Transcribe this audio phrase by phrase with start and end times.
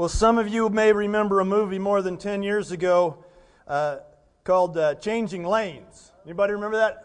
[0.00, 3.22] Well, some of you may remember a movie more than 10 years ago
[3.68, 3.98] uh,
[4.44, 6.12] called uh, Changing Lanes.
[6.24, 7.04] Anybody remember that?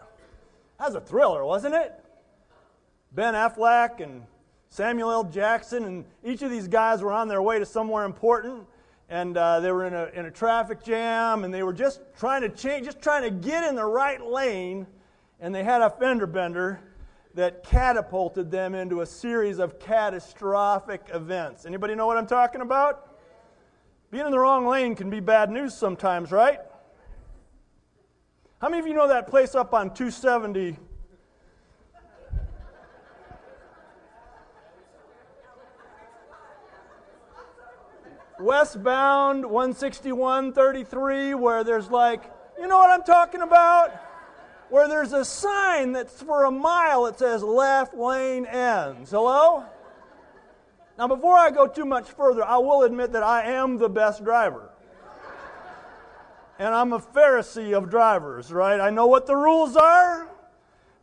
[0.78, 1.92] That was a thriller, wasn't it?
[3.12, 4.22] Ben Affleck and
[4.70, 5.24] Samuel L.
[5.24, 8.66] Jackson, and each of these guys were on their way to somewhere important,
[9.10, 12.40] and uh, they were in a, in a traffic jam, and they were just trying
[12.40, 14.86] to change, just trying to get in the right lane,
[15.38, 16.80] and they had a fender bender
[17.36, 21.66] that catapulted them into a series of catastrophic events.
[21.66, 23.14] Anybody know what I'm talking about?
[24.10, 26.60] Being in the wrong lane can be bad news sometimes, right?
[28.58, 30.78] How many of you know that place up on 270?
[38.40, 44.05] Westbound 16133, where there's like, you know what I'm talking about?
[44.68, 49.10] Where there's a sign that's for a mile that says left lane ends.
[49.10, 49.64] Hello?
[50.98, 54.24] Now, before I go too much further, I will admit that I am the best
[54.24, 54.70] driver.
[56.58, 58.80] And I'm a Pharisee of drivers, right?
[58.80, 60.26] I know what the rules are,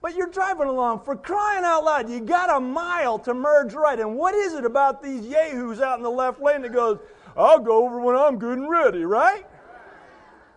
[0.02, 2.09] but you're driving along for crying out loud.
[2.09, 4.00] You got a mile to merge right.
[4.00, 6.98] And what is it about these yahoos out in the left lane that goes,
[7.38, 9.45] I'll go over when I'm good and ready, right?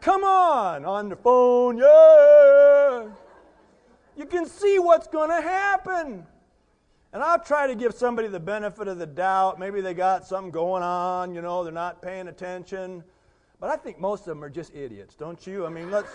[0.07, 3.09] Come on, on the phone, yeah.
[4.17, 6.25] You can see what's going to happen.
[7.13, 9.59] And I'll try to give somebody the benefit of the doubt.
[9.59, 13.03] Maybe they got something going on, you know, they're not paying attention.
[13.59, 15.67] But I think most of them are just idiots, don't you?
[15.67, 16.13] I mean, let's.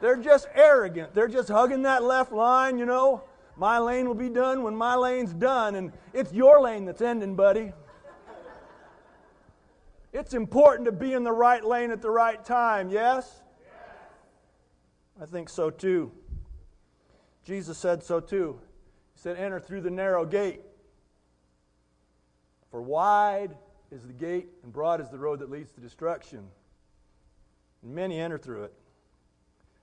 [0.00, 1.12] They're just arrogant.
[1.12, 3.24] They're just hugging that left line, you know.
[3.56, 7.34] My lane will be done when my lane's done, and it's your lane that's ending,
[7.34, 7.72] buddy.
[10.12, 13.42] It's important to be in the right lane at the right time, yes?
[15.20, 16.10] I think so too.
[17.44, 18.58] Jesus said so too.
[19.14, 20.62] He said, Enter through the narrow gate.
[22.70, 23.56] For wide
[23.90, 26.46] is the gate, and broad is the road that leads to destruction.
[27.82, 28.74] And many enter through it.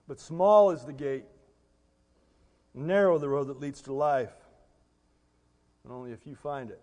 [0.07, 1.25] But small is the gate,
[2.73, 4.33] narrow the road that leads to life,
[5.83, 6.81] and only a few find it.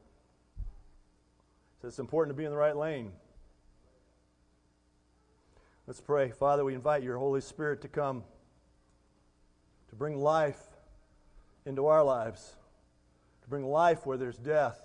[1.81, 3.13] So it's important to be in the right lane.
[5.87, 6.31] Let's pray.
[6.31, 8.25] Father, we invite your Holy Spirit to come
[9.91, 10.59] to bring life
[11.67, 12.57] into our lives,
[13.43, 14.79] to bring life where there's death,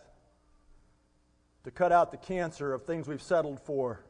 [1.64, 4.04] to cut out the cancer of things we've settled for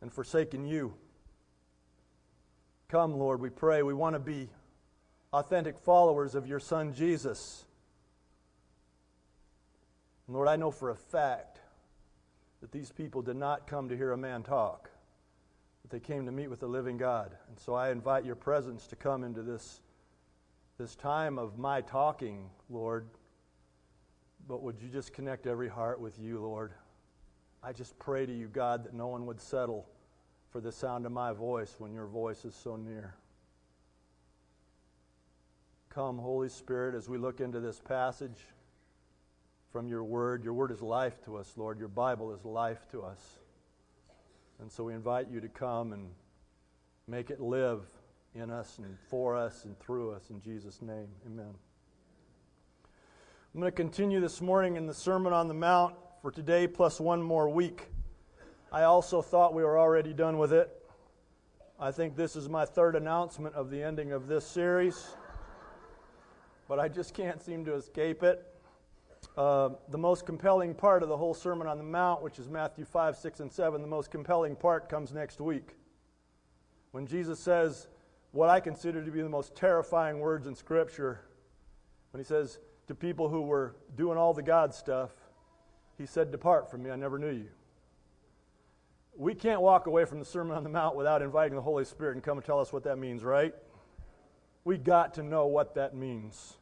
[0.00, 0.94] and forsaken you.
[2.86, 3.82] Come, Lord, we pray.
[3.82, 4.50] We want to be
[5.32, 7.64] authentic followers of your Son, Jesus.
[10.28, 11.58] Lord, I know for a fact
[12.60, 14.90] that these people did not come to hear a man talk
[15.88, 17.34] but they came to meet with the living God.
[17.48, 19.80] And so I invite your presence to come into this,
[20.78, 23.06] this time of my talking, Lord.
[24.46, 26.72] But would you just connect every heart with you, Lord?
[27.62, 29.88] I just pray to you, God, that no one would settle
[30.50, 33.14] for the sound of my voice when your voice is so near.
[35.88, 38.46] Come, Holy Spirit, as we look into this passage
[39.72, 40.44] from your word.
[40.44, 41.78] Your word is life to us, Lord.
[41.78, 43.38] Your Bible is life to us.
[44.60, 46.08] And so we invite you to come and
[47.06, 47.82] make it live
[48.34, 50.30] in us and for us and through us.
[50.30, 51.54] In Jesus' name, amen.
[53.54, 57.00] I'm going to continue this morning in the Sermon on the Mount for today plus
[57.00, 57.86] one more week.
[58.72, 60.70] I also thought we were already done with it.
[61.78, 65.14] I think this is my third announcement of the ending of this series,
[66.66, 68.44] but I just can't seem to escape it.
[69.38, 72.84] Uh, the most compelling part of the whole Sermon on the Mount, which is Matthew
[72.84, 75.76] 5, 6, and 7, the most compelling part comes next week.
[76.90, 77.86] When Jesus says
[78.32, 81.20] what I consider to be the most terrifying words in Scripture,
[82.10, 85.12] when he says to people who were doing all the God stuff,
[85.96, 87.50] he said, Depart from me, I never knew you.
[89.16, 92.16] We can't walk away from the Sermon on the Mount without inviting the Holy Spirit
[92.16, 93.54] and come and tell us what that means, right?
[94.64, 96.57] We got to know what that means.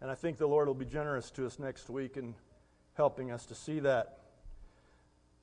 [0.00, 2.34] And I think the Lord will be generous to us next week in
[2.94, 4.18] helping us to see that.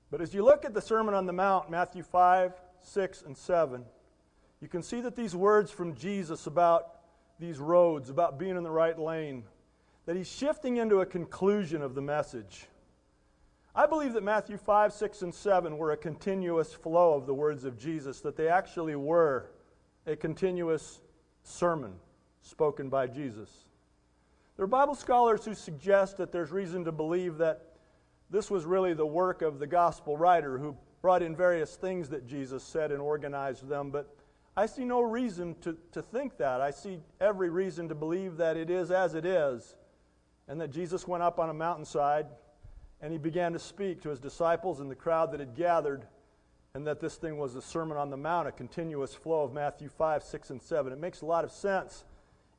[0.09, 3.83] But as you look at the Sermon on the Mount, Matthew 5, 6, and 7,
[4.61, 6.87] you can see that these words from Jesus about
[7.39, 9.43] these roads, about being in the right lane,
[10.05, 12.67] that he's shifting into a conclusion of the message.
[13.75, 17.63] I believe that Matthew 5, 6, and 7 were a continuous flow of the words
[17.63, 19.51] of Jesus, that they actually were
[20.07, 21.01] a continuous
[21.43, 21.93] sermon
[22.41, 23.66] spoken by Jesus.
[24.57, 27.61] There are Bible scholars who suggest that there's reason to believe that
[28.31, 32.25] this was really the work of the gospel writer who brought in various things that
[32.25, 34.17] Jesus said and organized them, but
[34.55, 36.59] I see no reason to, to think that.
[36.59, 39.75] I see every reason to believe that it is as it is,
[40.47, 42.25] and that Jesus went up on a mountainside
[42.99, 46.07] and he began to speak to his disciples and the crowd that had gathered,
[46.73, 49.87] and that this thing was the Sermon on the Mount, a continuous flow of Matthew
[49.87, 50.91] 5, 6, and 7.
[50.91, 52.03] It makes a lot of sense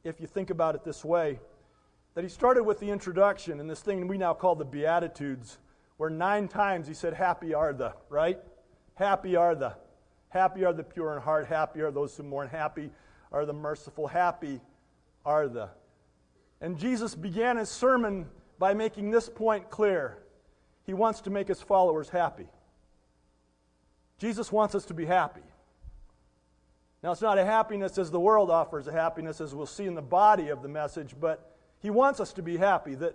[0.05, 1.41] if you think about it this way
[2.15, 5.59] that he started with the introduction and this thing we now call the Beatitudes,
[5.97, 8.39] where nine times he said, Happy are the, right?
[8.95, 9.75] Happy are the.
[10.31, 11.47] Happy are the pure in heart.
[11.47, 12.49] Happy are those who mourn.
[12.49, 12.91] Happy
[13.33, 14.07] are the merciful.
[14.07, 14.61] Happy
[15.25, 15.71] are the.
[16.61, 18.27] And Jesus began his sermon
[18.59, 20.19] by making this point clear.
[20.85, 22.49] He wants to make his followers happy.
[24.19, 25.43] Jesus wants us to be happy.
[27.03, 29.95] Now, it's not a happiness as the world offers a happiness, as we'll see in
[29.95, 33.15] the body of the message, but he wants us to be happy, that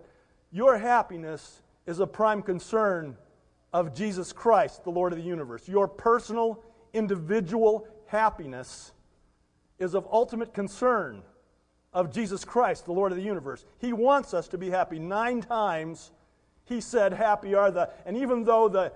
[0.52, 3.18] your happiness is a prime concern
[3.74, 5.68] of Jesus Christ, the Lord of the universe.
[5.68, 6.64] Your personal,
[6.94, 8.92] individual happiness
[9.80, 11.24] is of ultimate concern
[11.92, 13.66] of Jesus Christ, the Lord of the universe.
[13.80, 15.00] He wants us to be happy.
[15.00, 16.12] Nine times
[16.66, 17.90] he said, Happy are the.
[18.06, 18.94] And even though the,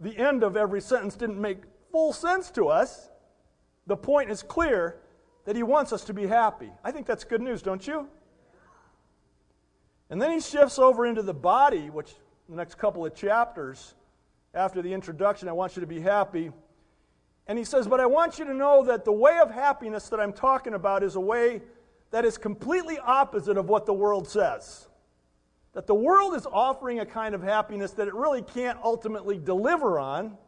[0.00, 1.58] the end of every sentence didn't make
[1.92, 3.10] full sense to us,
[3.86, 4.96] the point is clear
[5.44, 6.70] that he wants us to be happy.
[6.82, 8.08] I think that's good news, don't you?
[10.14, 12.14] And then he shifts over into the body, which
[12.48, 13.96] the next couple of chapters
[14.54, 16.52] after the introduction, I want you to be happy.
[17.48, 20.20] And he says, But I want you to know that the way of happiness that
[20.20, 21.62] I'm talking about is a way
[22.12, 24.86] that is completely opposite of what the world says.
[25.72, 29.98] That the world is offering a kind of happiness that it really can't ultimately deliver
[29.98, 30.38] on.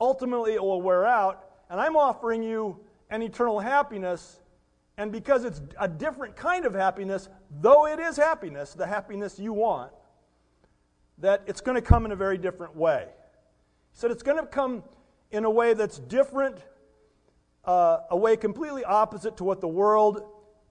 [0.00, 1.44] Ultimately, it will wear out.
[1.70, 2.78] And I'm offering you
[3.10, 4.38] an eternal happiness
[4.96, 7.28] and because it's a different kind of happiness,
[7.60, 9.92] though it is happiness, the happiness you want,
[11.18, 13.06] that it's going to come in a very different way.
[13.08, 14.84] He said it's going to come
[15.30, 16.58] in a way that's different,
[17.64, 20.22] uh, a way completely opposite to what the world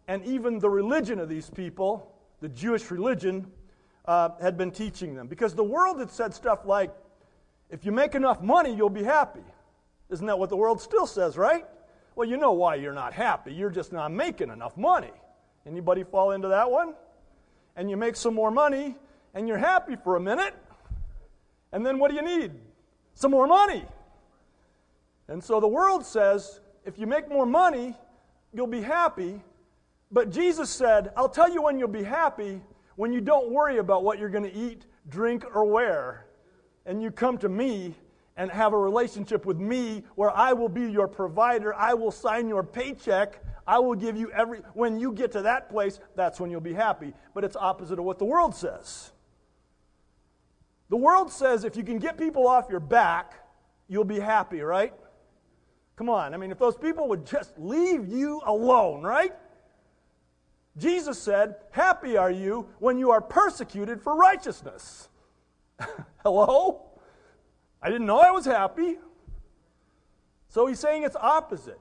[0.07, 3.51] and even the religion of these people, the Jewish religion,
[4.05, 5.27] uh, had been teaching them.
[5.27, 6.93] Because the world had said stuff like,
[7.69, 9.43] if you make enough money, you'll be happy.
[10.09, 11.65] Isn't that what the world still says, right?
[12.15, 13.53] Well, you know why you're not happy.
[13.53, 15.11] You're just not making enough money.
[15.65, 16.93] Anybody fall into that one?
[17.75, 18.95] And you make some more money
[19.33, 20.53] and you're happy for a minute.
[21.71, 22.51] And then what do you need?
[23.15, 23.83] Some more money.
[25.27, 27.95] And so the world says if you make more money,
[28.53, 29.41] you'll be happy.
[30.11, 32.61] But Jesus said, I'll tell you when you'll be happy
[32.95, 36.27] when you don't worry about what you're going to eat, drink, or wear.
[36.85, 37.95] And you come to me
[38.35, 41.73] and have a relationship with me where I will be your provider.
[41.73, 43.43] I will sign your paycheck.
[43.67, 44.59] I will give you every.
[44.73, 47.13] When you get to that place, that's when you'll be happy.
[47.33, 49.11] But it's opposite of what the world says.
[50.89, 53.33] The world says if you can get people off your back,
[53.87, 54.93] you'll be happy, right?
[55.95, 56.33] Come on.
[56.33, 59.33] I mean, if those people would just leave you alone, right?
[60.77, 65.09] Jesus said, Happy are you when you are persecuted for righteousness.
[66.23, 66.92] Hello?
[67.83, 68.97] I didn't know I was happy.
[70.47, 71.79] So he's saying it's opposite.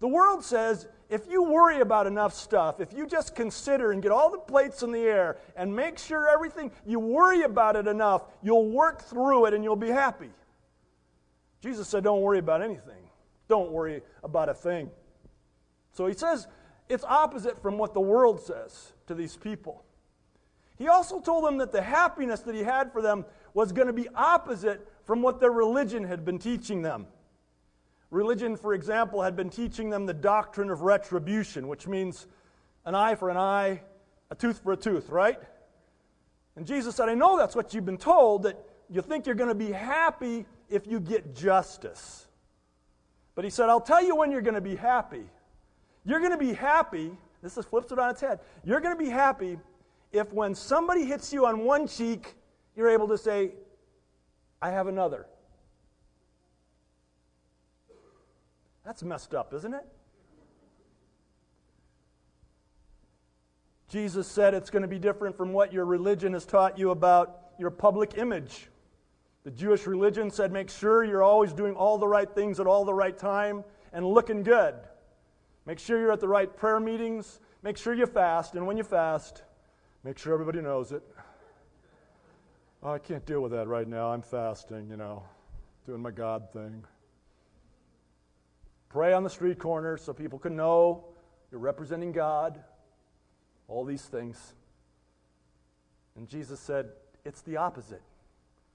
[0.00, 4.10] The world says if you worry about enough stuff, if you just consider and get
[4.10, 8.22] all the plates in the air and make sure everything, you worry about it enough,
[8.42, 10.30] you'll work through it and you'll be happy.
[11.60, 13.10] Jesus said, Don't worry about anything.
[13.48, 14.90] Don't worry about a thing.
[15.92, 16.46] So he says
[16.88, 19.84] it's opposite from what the world says to these people.
[20.78, 23.92] He also told them that the happiness that he had for them was going to
[23.92, 27.06] be opposite from what their religion had been teaching them.
[28.10, 32.26] Religion, for example, had been teaching them the doctrine of retribution, which means
[32.84, 33.82] an eye for an eye,
[34.30, 35.38] a tooth for a tooth, right?
[36.56, 38.56] And Jesus said, I know that's what you've been told, that
[38.88, 42.26] you think you're going to be happy if you get justice.
[43.34, 45.24] But he said, I'll tell you when you're going to be happy.
[46.04, 48.40] You're going to be happy, this is flips it on its head.
[48.64, 49.58] You're going to be happy
[50.12, 52.34] if when somebody hits you on one cheek,
[52.80, 53.52] you're able to say,
[54.62, 55.26] I have another.
[58.86, 59.86] That's messed up, isn't it?
[63.90, 67.50] Jesus said it's going to be different from what your religion has taught you about
[67.58, 68.70] your public image.
[69.44, 72.86] The Jewish religion said make sure you're always doing all the right things at all
[72.86, 74.74] the right time and looking good.
[75.66, 77.40] Make sure you're at the right prayer meetings.
[77.62, 78.54] Make sure you fast.
[78.54, 79.42] And when you fast,
[80.02, 81.02] make sure everybody knows it.
[82.82, 84.10] Oh, I can't deal with that right now.
[84.10, 85.22] I'm fasting, you know,
[85.84, 86.82] doing my God thing.
[88.88, 91.04] Pray on the street corner so people can know
[91.50, 92.58] you're representing God.
[93.68, 94.54] All these things.
[96.16, 96.88] And Jesus said,
[97.26, 98.00] it's the opposite.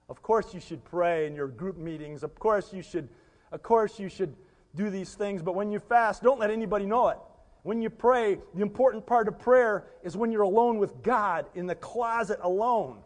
[0.08, 2.22] Of course you should pray in your group meetings.
[2.22, 3.10] Of course you should
[3.52, 4.36] of course you should
[4.76, 7.18] do these things, but when you fast, don't let anybody know it.
[7.64, 11.66] When you pray, the important part of prayer is when you're alone with God in
[11.66, 12.98] the closet alone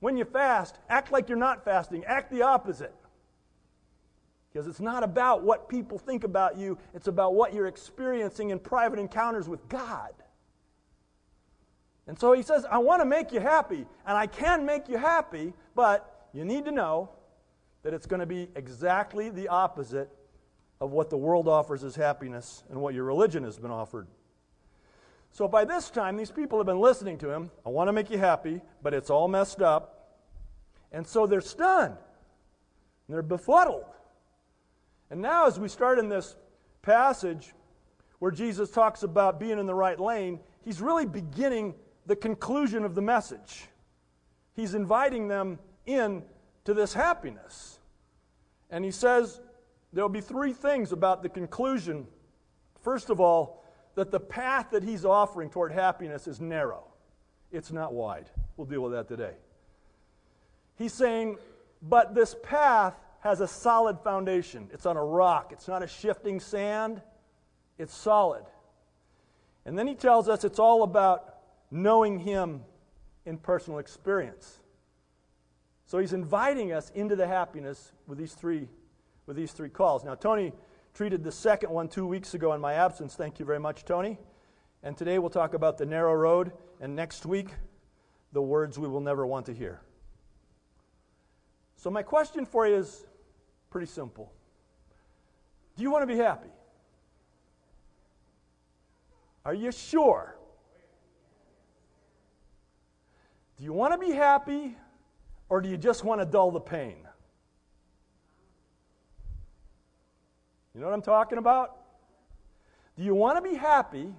[0.00, 2.94] When you fast, act like you're not fasting, act the opposite.
[4.52, 8.58] Because it's not about what people think about you, it's about what you're experiencing in
[8.58, 10.10] private encounters with God.
[12.08, 14.96] And so he says, I want to make you happy, and I can make you
[14.96, 17.10] happy, but you need to know
[17.82, 20.10] that it's going to be exactly the opposite
[20.80, 24.08] of what the world offers as happiness and what your religion has been offered.
[25.32, 27.50] So by this time, these people have been listening to him.
[27.64, 30.18] I want to make you happy, but it's all messed up.
[30.92, 31.96] And so they're stunned.
[33.06, 33.84] And they're befuddled.
[35.10, 36.36] And now, as we start in this
[36.82, 37.52] passage
[38.18, 41.74] where Jesus talks about being in the right lane, he's really beginning
[42.06, 43.66] the conclusion of the message.
[44.54, 46.22] He's inviting them in
[46.64, 47.78] to this happiness.
[48.70, 49.40] And he says
[49.92, 52.06] there'll be three things about the conclusion.
[52.82, 53.59] First of all,
[54.00, 56.84] that the path that he's offering toward happiness is narrow,
[57.52, 58.30] it's not wide.
[58.56, 59.34] We'll deal with that today.
[60.76, 61.36] He's saying,
[61.82, 64.70] but this path has a solid foundation.
[64.72, 67.02] It's on a rock, it's not a shifting sand,
[67.78, 68.44] it's solid.
[69.66, 71.34] And then he tells us it's all about
[71.70, 72.62] knowing him
[73.26, 74.60] in personal experience.
[75.84, 78.66] So he's inviting us into the happiness with these three,
[79.26, 80.04] with these three calls.
[80.04, 80.54] Now, Tony
[80.94, 83.14] treated the second one two weeks ago in my absence.
[83.14, 84.18] Thank you very much, Tony.
[84.82, 87.48] And today we'll talk about the narrow road, and next week,
[88.32, 89.80] the words we will never want to hear.
[91.76, 93.06] So, my question for you is
[93.70, 94.32] pretty simple
[95.76, 96.50] Do you want to be happy?
[99.44, 100.36] Are you sure?
[103.56, 104.76] Do you want to be happy
[105.48, 107.06] or do you just want to dull the pain?
[110.80, 111.76] You know what I'm talking about?
[112.96, 114.14] Do you want to be happy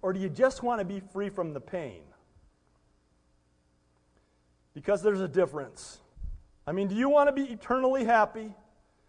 [0.00, 2.02] or do you just want to be free from the pain?
[4.74, 5.98] Because there's a difference.
[6.68, 8.54] I mean, do you want to be eternally happy?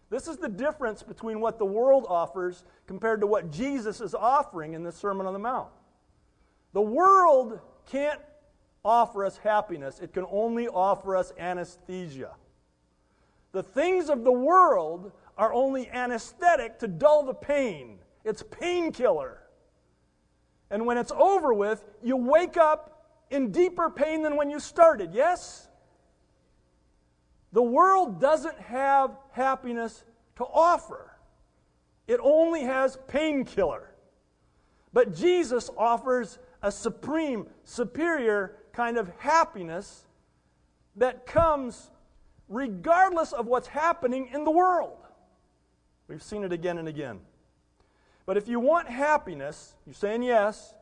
[0.08, 4.74] This is the difference between what the world offers compared to what Jesus is offering
[4.74, 5.68] in the Sermon on the Mount.
[6.72, 8.18] The world can't
[8.84, 12.34] offer us happiness, it can only offer us anesthesia.
[13.52, 19.38] The things of the world are only anesthetic to dull the pain, it's painkiller.
[20.70, 25.14] And when it's over with, you wake up in deeper pain than when you started,
[25.14, 25.66] yes?
[27.52, 30.04] The world doesn't have happiness
[30.36, 31.10] to offer,
[32.06, 33.94] it only has painkiller.
[34.92, 40.04] But Jesus offers a supreme, superior kind of happiness
[40.96, 41.90] that comes
[42.48, 44.98] regardless of what's happening in the world.
[46.10, 47.20] We've seen it again and again.
[48.26, 50.74] But if you want happiness, you're saying yes,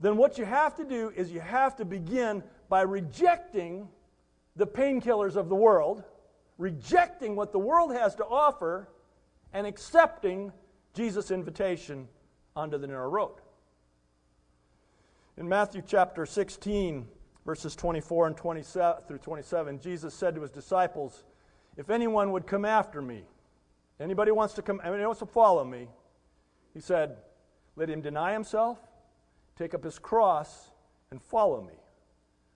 [0.00, 3.86] then what you have to do is you have to begin by rejecting
[4.56, 6.02] the painkillers of the world,
[6.58, 8.88] rejecting what the world has to offer,
[9.52, 10.52] and accepting
[10.92, 12.08] Jesus' invitation
[12.56, 13.36] onto the narrow road.
[15.36, 17.06] In Matthew chapter 16,
[17.44, 21.22] verses 24 and 27 through 27, Jesus said to his disciples,
[21.76, 23.22] If anyone would come after me,
[24.00, 25.88] anybody wants to come, anyone wants to follow me,
[26.74, 27.16] he said,
[27.76, 28.78] Let him deny himself,
[29.56, 30.70] take up his cross,
[31.10, 31.74] and follow me.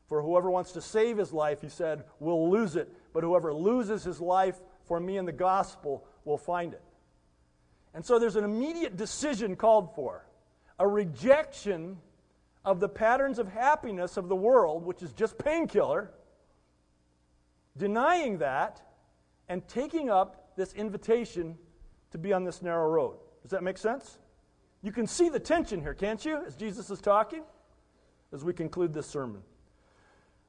[0.08, 2.92] For whoever wants to save his life, he said, will lose it.
[3.12, 6.82] But whoever loses his life for me and the gospel will find it.
[7.94, 10.26] And so there's an immediate decision called for
[10.78, 11.98] a rejection
[12.64, 16.10] of the patterns of happiness of the world, which is just painkiller,
[17.76, 18.82] denying that,
[19.48, 21.56] and taking up this invitation
[22.10, 23.16] to be on this narrow road.
[23.42, 24.18] Does that make sense?
[24.82, 27.42] You can see the tension here, can't you, as Jesus is talking,
[28.32, 29.42] as we conclude this sermon.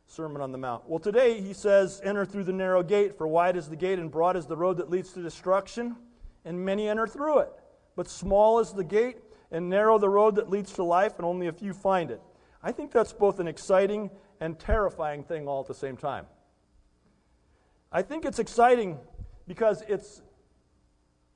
[0.07, 0.89] Sermon on the Mount.
[0.89, 4.11] Well, today he says, Enter through the narrow gate, for wide is the gate and
[4.11, 5.95] broad is the road that leads to destruction,
[6.43, 7.51] and many enter through it.
[7.95, 9.17] But small is the gate
[9.51, 12.21] and narrow the road that leads to life, and only a few find it.
[12.63, 16.25] I think that's both an exciting and terrifying thing all at the same time.
[17.91, 18.97] I think it's exciting
[19.47, 20.21] because it's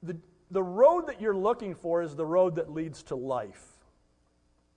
[0.03, 0.17] the,
[0.51, 3.63] the road that you're looking for is the road that leads to life.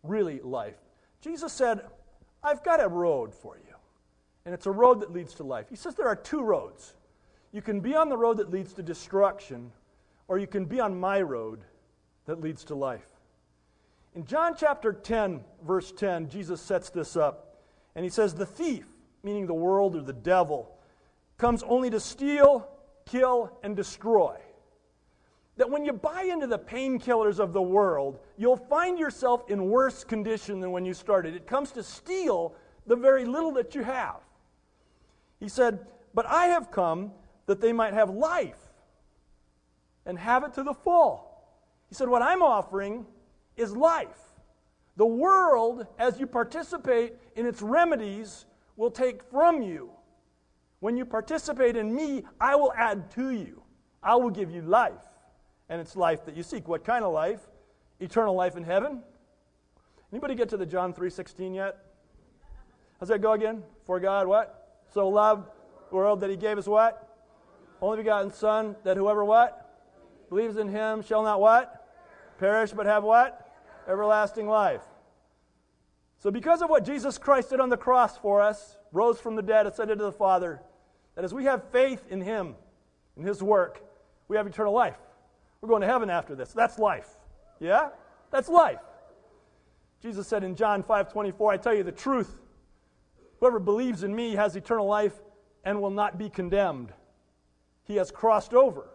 [0.03, 0.77] Really, life.
[1.21, 1.81] Jesus said,
[2.43, 3.75] I've got a road for you,
[4.45, 5.67] and it's a road that leads to life.
[5.69, 6.95] He says there are two roads.
[7.53, 9.73] You can be on the road that leads to destruction,
[10.29, 11.61] or you can be on my road
[12.27, 13.07] that leads to life.
[14.15, 17.63] In John chapter 10, verse 10, Jesus sets this up.
[17.95, 18.87] And he says, The thief,
[19.23, 20.71] meaning the world or the devil,
[21.37, 22.69] comes only to steal,
[23.09, 24.37] kill, and destroy.
[25.57, 30.05] That when you buy into the painkillers of the world, you'll find yourself in worse
[30.05, 31.35] condition than when you started.
[31.35, 32.55] It comes to steal
[32.87, 34.21] the very little that you have.
[35.41, 37.13] He said, But I have come
[37.47, 38.59] that they might have life
[40.07, 41.29] and have it to the full.
[41.89, 43.07] He said, What I'm offering
[43.57, 44.21] is life.
[44.97, 48.47] The world, as you participate in its remedies,
[48.77, 49.91] will take from you.
[50.81, 53.63] When you participate in me, I will add to you.
[54.03, 54.93] I will give you life.
[55.69, 56.69] And it's life that you seek.
[56.69, 57.41] What kind of life?
[58.01, 59.03] Eternal life in heaven.
[60.13, 61.77] Anybody get to the John 3:16 yet?
[62.99, 63.63] How's that go again?
[63.85, 64.81] For God what?
[64.93, 65.51] So loved
[65.91, 67.05] the world that he gave us what?
[67.81, 69.65] Only begotten Son, that whoever what?
[70.29, 71.87] Believes in him shall not what?
[72.39, 73.51] Perish, but have what?
[73.87, 74.83] Everlasting life.
[76.19, 79.43] So, because of what Jesus Christ did on the cross for us, rose from the
[79.43, 80.61] dead, ascended to the Father,
[81.19, 82.55] that as we have faith in him,
[83.17, 83.83] in his work,
[84.29, 84.97] we have eternal life.
[85.61, 86.53] We're going to heaven after this.
[86.53, 87.09] That's life.
[87.59, 87.89] Yeah?
[88.31, 88.79] That's life.
[90.01, 92.37] Jesus said in John 5 24, I tell you the truth.
[93.41, 95.15] Whoever believes in me has eternal life
[95.65, 96.93] and will not be condemned.
[97.83, 98.89] He has crossed over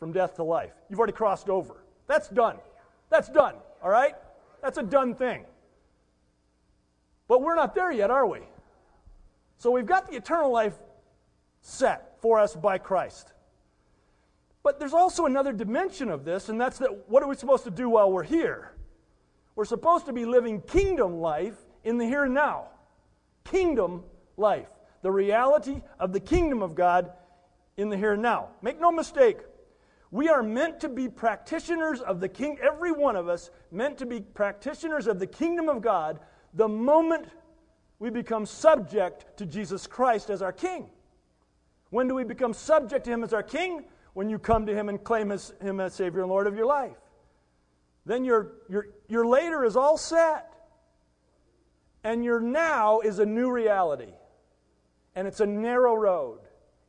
[0.00, 0.72] from death to life.
[0.88, 1.84] You've already crossed over.
[2.08, 2.56] That's done.
[3.10, 3.54] That's done.
[3.80, 4.16] All right?
[4.60, 5.44] That's a done thing.
[7.28, 8.40] But we're not there yet, are we?
[9.58, 10.74] So we've got the eternal life
[11.60, 13.32] set for us by Christ.
[14.62, 17.70] But there's also another dimension of this, and that's that what are we supposed to
[17.70, 18.72] do while we're here?
[19.56, 22.68] We're supposed to be living kingdom life in the here and now.
[23.44, 24.04] Kingdom
[24.36, 24.68] life.
[25.02, 27.12] The reality of the kingdom of God
[27.76, 28.48] in the here and now.
[28.60, 29.38] Make no mistake,
[30.10, 34.06] we are meant to be practitioners of the king, every one of us meant to
[34.06, 36.18] be practitioners of the kingdom of God
[36.52, 37.28] the moment
[37.98, 40.90] we become subject to Jesus Christ as our king.
[41.90, 43.84] When do we become subject to him as our king?
[44.14, 46.66] When you come to him and claim his, him as Savior and Lord of your
[46.66, 46.96] life.
[48.06, 50.52] Then your, your, your later is all set.
[52.02, 54.12] And your now is a new reality.
[55.14, 56.40] And it's a narrow road.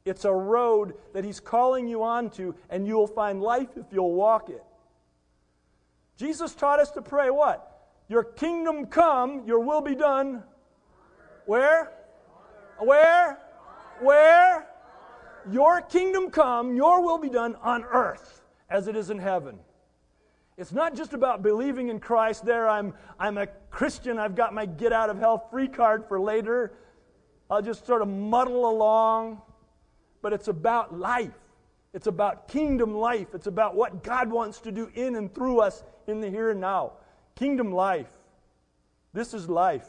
[0.06, 4.50] It's a road that He's calling you onto, and you'll find life if you'll walk
[4.50, 4.64] it.
[6.18, 7.68] Jesus taught us to pray what?
[8.08, 10.44] Your kingdom come, your will be done.
[11.46, 11.92] Where?
[12.80, 13.38] Where?
[14.00, 14.68] Where?
[15.50, 19.60] Your kingdom come, your will be done on earth as it is in heaven.
[20.58, 22.46] It's not just about believing in Christ.
[22.46, 24.20] There, I'm, I'm a Christian.
[24.20, 26.74] I've got my get out of hell free card for later.
[27.50, 29.42] I'll just sort of muddle along.
[30.22, 31.34] But it's about life.
[31.94, 33.30] It's about kingdom life.
[33.34, 36.62] It's about what God wants to do in and through us in the here and
[36.62, 36.94] now.
[37.36, 38.12] Kingdom life.
[39.14, 39.88] This is life.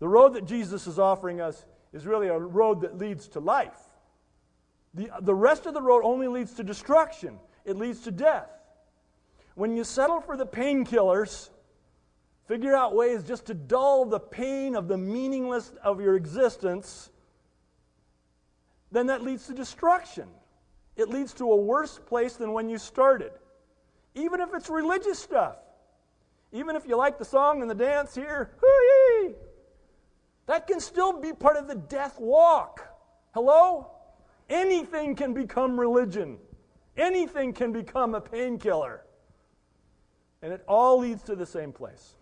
[0.00, 3.78] The road that Jesus is offering us is really a road that leads to life.
[4.94, 8.50] The, the rest of the road only leads to destruction, it leads to death.
[9.54, 11.50] When you settle for the painkillers,
[12.48, 17.10] figure out ways just to dull the pain of the meaningless of your existence,
[18.90, 20.28] then that leads to destruction.
[20.96, 23.32] It leads to a worse place than when you started.
[24.14, 25.56] Even if it's religious stuff.
[26.52, 28.50] Even if you like the song and the dance here,
[30.46, 32.88] that can still be part of the death walk.
[33.32, 33.90] Hello?
[34.48, 36.38] Anything can become religion.
[36.96, 39.02] Anything can become a painkiller.
[40.42, 42.14] And it all leads to the same place.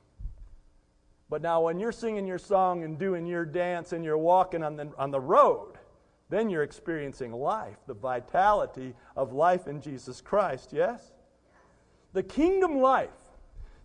[1.29, 4.77] But now, when you're singing your song and doing your dance and you're walking on
[4.77, 5.75] the, on the road,
[6.29, 11.13] then you're experiencing life, the vitality of life in Jesus Christ, yes?
[12.13, 13.11] The kingdom life,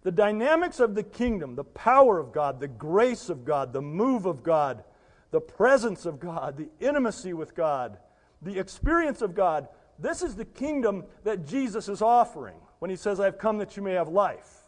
[0.05, 4.27] the dynamics of the kingdom, the power of God, the grace of God, the move
[4.27, 4.83] of God,
[5.31, 7.97] the presence of God, the intimacy with God,
[8.39, 13.19] the experience of God, this is the kingdom that Jesus is offering when he says,
[13.19, 14.59] I've come that you may have life.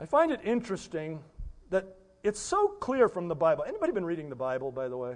[0.00, 1.20] I find it interesting
[1.70, 1.86] that
[2.24, 3.62] it's so clear from the Bible.
[3.62, 5.14] Anybody been reading the Bible, by the way?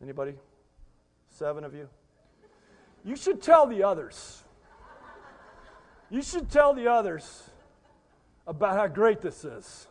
[0.00, 0.34] Anybody?
[1.30, 1.88] Seven of you?
[3.04, 4.44] You should tell the others.
[6.12, 7.42] You should tell the others
[8.46, 9.86] about how great this is.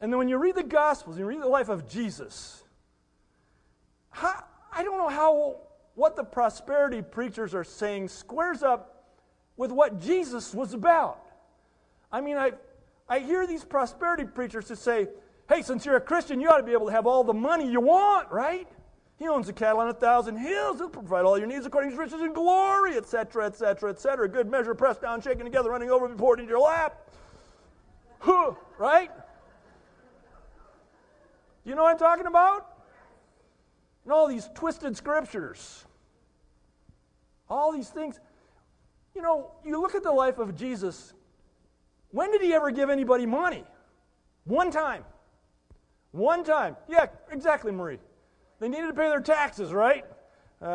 [0.00, 2.62] And then when you read the Gospels, you read the life of Jesus,
[4.10, 5.56] how, I don't know how
[5.96, 9.04] what the prosperity preachers are saying squares up
[9.56, 11.26] with what Jesus was about.
[12.12, 12.52] I mean, I,
[13.08, 15.08] I hear these prosperity preachers to say,
[15.48, 17.68] hey, since you're a Christian, you ought to be able to have all the money
[17.68, 18.68] you want, right?
[19.20, 20.78] He owns the cattle on a thousand hills.
[20.78, 24.26] He'll provide all your needs according to his riches and glory, etc., etc., etc.
[24.30, 27.06] Good measure, pressed down, shaken together, running over, and poured into your lap.
[28.78, 29.10] Right?
[31.64, 32.66] You know what I'm talking about?
[34.04, 35.84] And all these twisted scriptures.
[37.50, 38.18] All these things.
[39.14, 41.12] You know, you look at the life of Jesus.
[42.10, 43.64] When did he ever give anybody money?
[44.44, 45.04] One time.
[46.12, 46.76] One time.
[46.88, 47.98] Yeah, exactly, Marie.
[48.60, 50.04] They needed to pay their taxes, right?
[50.62, 50.66] Uh,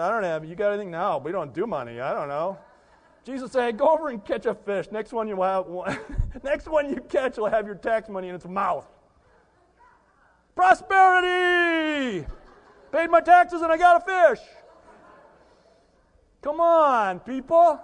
[0.00, 0.44] I don't have.
[0.44, 0.92] You got anything?
[0.92, 2.00] No, we don't do money.
[2.00, 2.56] I don't know.
[3.24, 4.86] Jesus said, "Go over and catch a fish.
[4.92, 5.98] Next one you have, one,
[6.44, 8.86] next one you catch will have your tax money in its mouth."
[10.54, 12.26] Prosperity.
[12.92, 14.44] Paid my taxes and I got a fish.
[16.42, 17.80] Come on, people.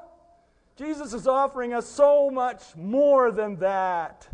[0.76, 4.28] Jesus is offering us so much more than that.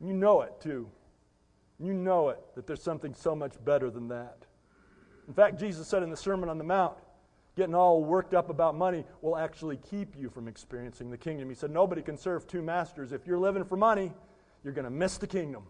[0.00, 0.90] You know it too.
[1.78, 4.46] You know it that there's something so much better than that.
[5.26, 6.96] In fact, Jesus said in the Sermon on the Mount,
[7.56, 11.48] getting all worked up about money will actually keep you from experiencing the kingdom.
[11.48, 13.12] He said, Nobody can serve two masters.
[13.12, 14.12] If you're living for money,
[14.64, 15.64] you're going to miss the kingdom.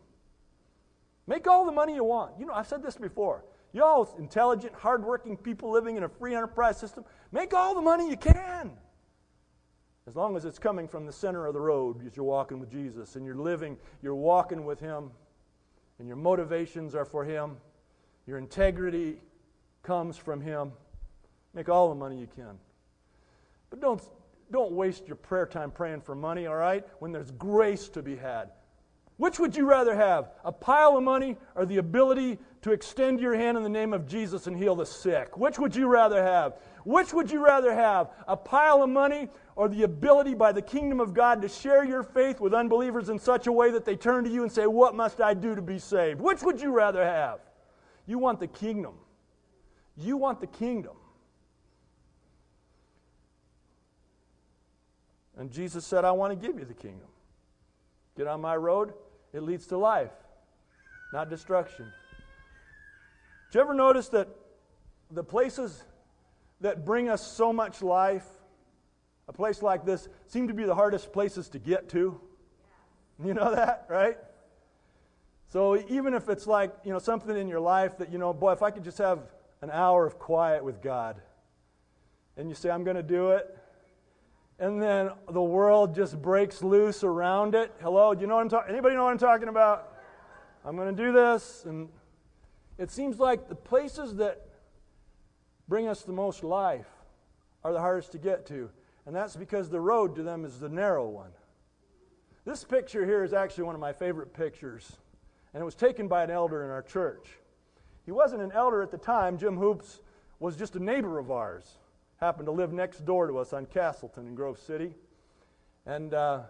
[1.27, 2.33] Make all the money you want.
[2.39, 3.45] You know, I've said this before.
[3.73, 8.09] You all intelligent, hardworking people living in a free enterprise system, make all the money
[8.09, 8.71] you can.
[10.07, 12.71] As long as it's coming from the center of the road as you're walking with
[12.71, 15.11] Jesus and you're living, you're walking with Him,
[15.99, 17.57] and your motivations are for Him,
[18.27, 19.17] your integrity
[19.83, 20.73] comes from Him.
[21.55, 22.59] Make all the money you can.
[23.71, 24.01] But don't,
[24.51, 26.87] don't waste your prayer time praying for money, all right?
[27.01, 28.51] When there's grace to be had.
[29.19, 30.31] Which would you rather have?
[30.45, 34.07] A pile of money or the ability to extend your hand in the name of
[34.07, 35.37] Jesus and heal the sick?
[35.37, 36.55] Which would you rather have?
[36.85, 38.11] Which would you rather have?
[38.29, 42.05] A pile of money or the ability by the kingdom of God to share your
[42.05, 44.95] faith with unbelievers in such a way that they turn to you and say, What
[44.95, 46.21] must I do to be saved?
[46.21, 47.41] Which would you rather have?
[48.07, 48.95] You want the kingdom.
[49.97, 50.97] You want the kingdom.
[55.37, 57.09] And Jesus said, I want to give you the kingdom.
[58.17, 58.93] Get on my road,
[59.33, 60.13] it leads to life,
[61.13, 61.93] not destruction.
[63.51, 64.29] Did you ever notice that
[65.11, 65.83] the places
[66.61, 68.27] that bring us so much life,
[69.29, 72.21] a place like this, seem to be the hardest places to get to?
[73.25, 74.17] You know that, right?
[75.49, 78.53] So even if it's like, you know, something in your life that, you know, boy,
[78.53, 79.21] if I could just have
[79.63, 81.21] an hour of quiet with God,
[82.37, 83.58] and you say, I'm going to do it,
[84.59, 87.73] and then the world just breaks loose around it.
[87.81, 88.73] Hello, do you know what I'm talking?
[88.73, 89.95] Anybody know what I'm talking about?
[90.65, 91.89] I'm going to do this, and
[92.77, 94.47] it seems like the places that
[95.69, 96.89] bring us the most life
[97.63, 98.69] are the hardest to get to,
[99.07, 101.31] and that's because the road to them is the narrow one.
[102.45, 104.97] This picture here is actually one of my favorite pictures,
[105.55, 107.29] and it was taken by an elder in our church.
[108.05, 109.39] He wasn't an elder at the time.
[109.39, 110.01] Jim Hoops
[110.41, 111.79] was just a neighbor of ours
[112.19, 114.95] happened to live next door to us on Castleton in Grove City.
[115.87, 116.41] And uh,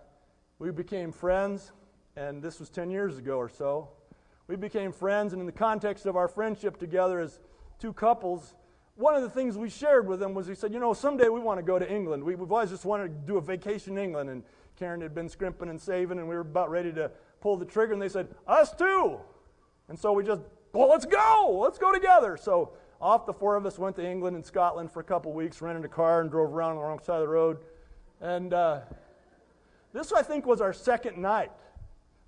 [0.59, 1.73] we became friends,
[2.17, 3.91] and this was 10 years ago or so.
[4.47, 7.39] We became friends, and in the context of our friendship together as
[7.79, 8.55] two couples,
[8.97, 11.39] one of the things we shared with him was he said, You know, someday we
[11.39, 12.25] want to go to England.
[12.25, 14.31] We, have always just wanted to do a vacation in England.
[14.31, 14.43] And
[14.77, 17.11] Karen had been scrimping and saving, and we were about ready to
[17.43, 19.19] pull the trigger, and they said, Us too.
[19.89, 20.41] And so we just,
[20.73, 21.61] Well, let's go.
[21.63, 22.39] Let's go together.
[22.39, 25.63] So off the four of us went to England and Scotland for a couple weeks,
[25.63, 27.59] rented a car, and drove around on the wrong side of the road.
[28.21, 28.81] And uh,
[29.93, 31.53] this, I think, was our second night.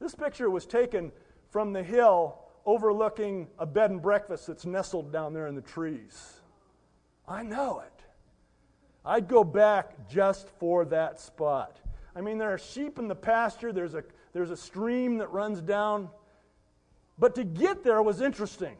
[0.01, 1.11] This picture was taken
[1.51, 6.41] from the hill overlooking a bed and breakfast that's nestled down there in the trees.
[7.27, 8.05] I know it.
[9.05, 11.79] I'd go back just for that spot.
[12.15, 15.61] I mean, there are sheep in the pasture, there's a, there's a stream that runs
[15.61, 16.11] down.
[17.19, 18.77] But to get there was interesting.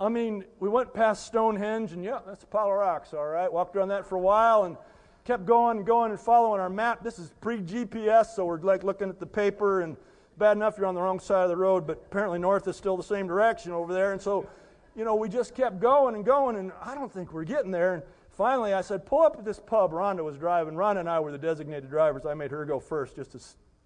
[0.00, 3.52] I mean, we went past Stonehenge, and yeah, that's a pile of rocks, all right.
[3.52, 4.78] Walked around that for a while and
[5.24, 7.04] kept going and going and following our map.
[7.04, 9.98] This is pre GPS, so we're like looking at the paper, and
[10.38, 12.96] bad enough you're on the wrong side of the road, but apparently north is still
[12.96, 14.12] the same direction over there.
[14.12, 14.48] And so,
[14.96, 17.92] you know, we just kept going and going, and I don't think we're getting there.
[17.92, 19.92] And finally, I said, pull up at this pub.
[19.92, 20.76] Rhonda was driving.
[20.76, 22.24] Rhonda and I were the designated drivers.
[22.24, 23.40] I made her go first just to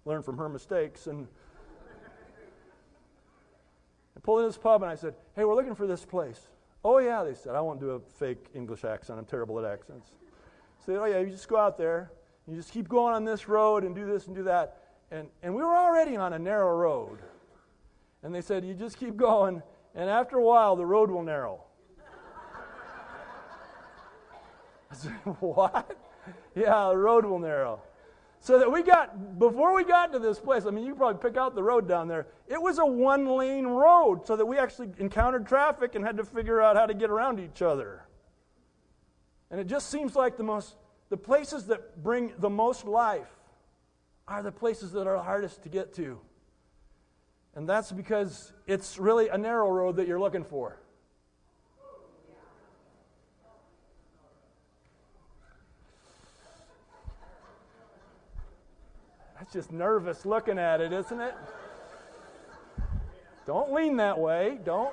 [0.05, 1.07] learn from her mistakes.
[1.07, 1.27] And
[4.25, 6.47] pulled in this pub and I said, Hey, we're looking for this place.
[6.83, 7.55] Oh, yeah, they said.
[7.55, 9.19] I won't do a fake English accent.
[9.19, 10.09] I'm terrible at accents.
[10.83, 12.11] So, oh, yeah, you just go out there.
[12.47, 14.77] You just keep going on this road and do this and do that.
[15.11, 17.19] And, and we were already on a narrow road.
[18.23, 19.61] And they said, You just keep going,
[19.93, 21.63] and after a while, the road will narrow.
[24.91, 25.97] I said, What?
[26.55, 27.81] Yeah, the road will narrow.
[28.39, 31.37] So that we got, before we got to this place, I mean, you probably pick
[31.37, 32.27] out the road down there.
[32.47, 36.23] It was a one lane road, so that we actually encountered traffic and had to
[36.23, 38.03] figure out how to get around each other.
[39.49, 40.75] And it just seems like the most,
[41.09, 43.29] the places that bring the most life
[44.27, 46.19] are the places that are hardest to get to.
[47.55, 50.77] And that's because it's really a narrow road that you're looking for.
[59.45, 61.35] That's just nervous looking at it, isn't it?
[63.45, 64.57] Don't lean that way.
[64.65, 64.91] Don't.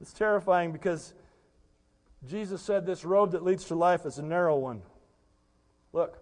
[0.00, 1.14] It's terrifying because
[2.28, 4.82] Jesus said this road that leads to life is a narrow one.
[5.92, 6.18] Look,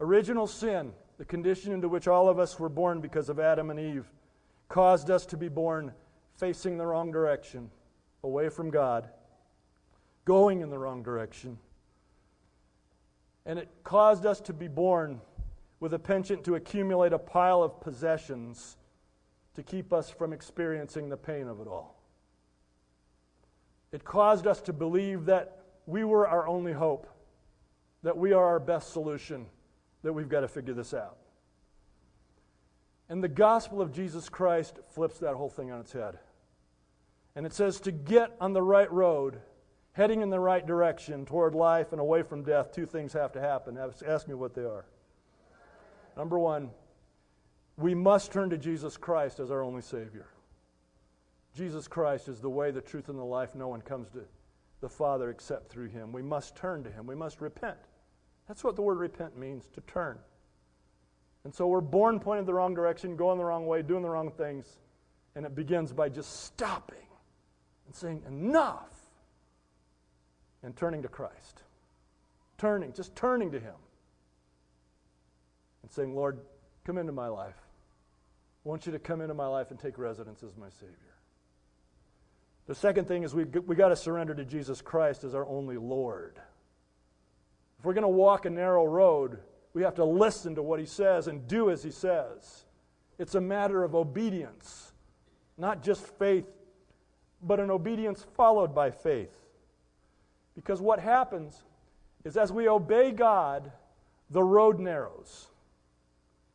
[0.00, 3.78] original sin, the condition into which all of us were born because of Adam and
[3.78, 4.10] Eve,
[4.68, 5.92] caused us to be born
[6.38, 7.70] facing the wrong direction,
[8.24, 9.08] away from God,
[10.24, 11.56] going in the wrong direction.
[13.46, 15.20] And it caused us to be born
[15.80, 18.76] with a penchant to accumulate a pile of possessions
[19.54, 22.02] to keep us from experiencing the pain of it all.
[23.92, 27.06] It caused us to believe that we were our only hope,
[28.02, 29.46] that we are our best solution,
[30.02, 31.16] that we've got to figure this out.
[33.08, 36.18] And the gospel of Jesus Christ flips that whole thing on its head.
[37.36, 39.40] And it says to get on the right road,
[39.96, 43.40] heading in the right direction toward life and away from death, two things have to
[43.40, 43.78] happen.
[44.06, 44.84] Ask me what they are.
[46.18, 46.70] Number one,
[47.78, 50.26] we must turn to Jesus Christ as our only Savior.
[51.54, 53.54] Jesus Christ is the way, the truth, and the life.
[53.54, 54.20] No one comes to
[54.82, 56.12] the Father except through Him.
[56.12, 57.06] We must turn to Him.
[57.06, 57.78] We must repent.
[58.48, 60.18] That's what the word repent means to turn.
[61.44, 64.30] And so we're born pointed the wrong direction, going the wrong way, doing the wrong
[64.30, 64.78] things.
[65.34, 67.06] And it begins by just stopping
[67.86, 68.95] and saying, enough,
[70.66, 71.62] and turning to Christ.
[72.58, 73.76] Turning, just turning to Him
[75.82, 76.40] and saying, Lord,
[76.84, 77.54] come into my life.
[78.64, 80.96] I want you to come into my life and take residence as my Savior.
[82.66, 85.76] The second thing is we we got to surrender to Jesus Christ as our only
[85.76, 86.40] Lord.
[87.78, 89.38] If we're going to walk a narrow road,
[89.72, 92.64] we have to listen to what He says and do as He says.
[93.20, 94.90] It's a matter of obedience,
[95.56, 96.48] not just faith,
[97.40, 99.45] but an obedience followed by faith.
[100.56, 101.62] Because what happens
[102.24, 103.70] is as we obey God,
[104.30, 105.46] the road narrows.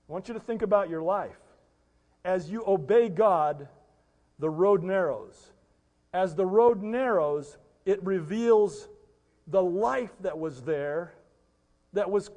[0.10, 1.40] I want you to think about your life.
[2.26, 3.70] As you obey God,
[4.40, 5.52] the road narrows.
[6.14, 8.90] As the road narrows, it reveals
[9.48, 11.14] the life that was there
[11.94, 12.30] that was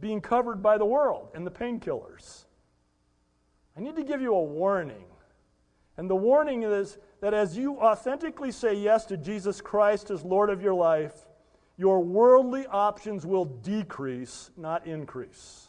[0.00, 2.44] being covered by the world and the painkillers.
[3.76, 5.04] I need to give you a warning.
[5.96, 10.50] And the warning is that as you authentically say yes to Jesus Christ as Lord
[10.50, 11.14] of your life,
[11.76, 15.68] your worldly options will decrease, not increase.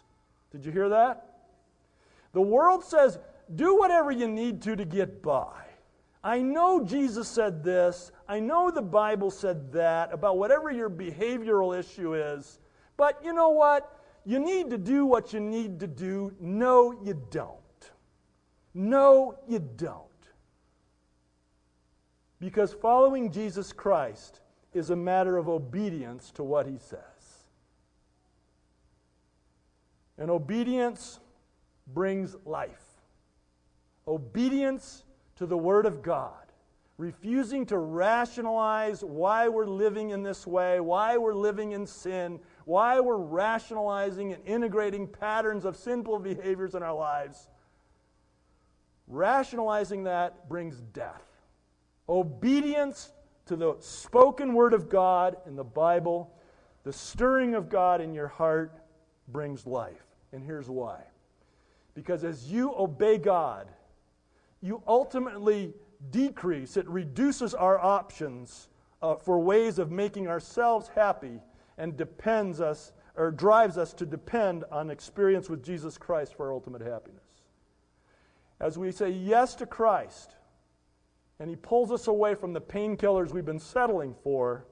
[0.51, 1.27] Did you hear that?
[2.33, 3.19] The world says,
[3.55, 5.65] do whatever you need to to get by.
[6.23, 8.11] I know Jesus said this.
[8.27, 12.59] I know the Bible said that about whatever your behavioral issue is.
[12.95, 13.97] But you know what?
[14.23, 16.31] You need to do what you need to do.
[16.39, 17.57] No, you don't.
[18.73, 20.10] No, you don't.
[22.41, 24.41] Because following Jesus Christ
[24.73, 26.97] is a matter of obedience to what he says.
[30.17, 31.19] And obedience
[31.93, 32.83] brings life.
[34.07, 35.03] Obedience
[35.35, 36.33] to the Word of God.
[36.97, 42.99] Refusing to rationalize why we're living in this way, why we're living in sin, why
[42.99, 47.47] we're rationalizing and integrating patterns of sinful behaviors in our lives.
[49.07, 51.30] Rationalizing that brings death.
[52.11, 53.13] Obedience
[53.45, 56.31] to the spoken Word of God in the Bible,
[56.83, 58.77] the stirring of God in your heart
[59.29, 60.05] brings life.
[60.33, 61.01] And here's why
[61.93, 63.67] because as you obey God,
[64.61, 65.73] you ultimately
[66.09, 68.69] decrease, it reduces our options
[69.01, 71.39] uh, for ways of making ourselves happy
[71.77, 76.53] and depends us or drives us to depend on experience with Jesus Christ for our
[76.53, 77.23] ultimate happiness.
[78.59, 80.35] As we say yes to Christ,
[81.41, 84.65] and He pulls us away from the painkillers we've been settling for,